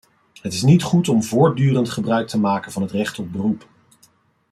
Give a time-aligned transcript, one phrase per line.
[0.41, 3.67] Het is niet goed om voortdurend gebruik te maken van het recht op beroep.